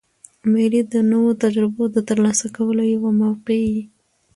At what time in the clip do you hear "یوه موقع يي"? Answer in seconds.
2.95-3.81